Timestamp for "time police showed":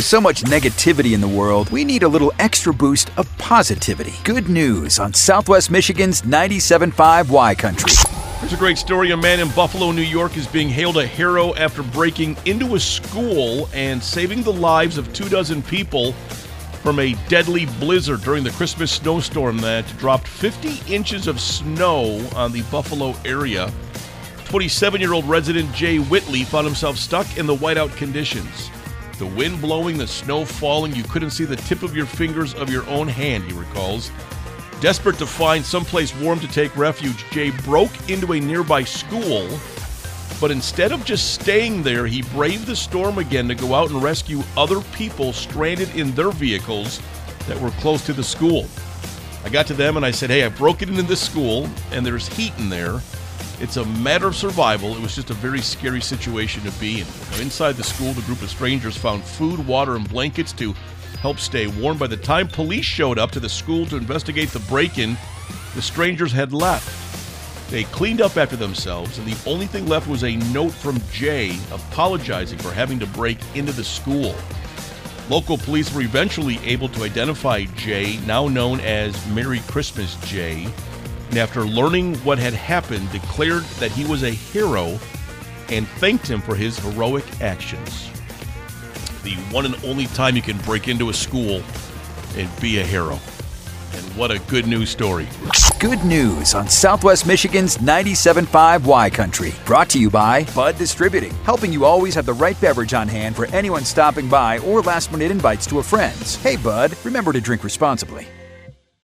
62.16-63.18